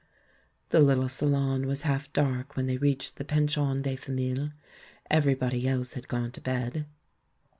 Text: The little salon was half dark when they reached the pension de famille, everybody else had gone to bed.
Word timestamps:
The 0.69 0.79
little 0.79 1.09
salon 1.09 1.67
was 1.67 1.83
half 1.83 2.11
dark 2.11 2.55
when 2.55 2.65
they 2.65 2.77
reached 2.77 3.17
the 3.17 3.23
pension 3.23 3.83
de 3.83 3.95
famille, 3.95 4.49
everybody 5.11 5.67
else 5.67 5.93
had 5.93 6.07
gone 6.07 6.31
to 6.31 6.41
bed. 6.41 6.87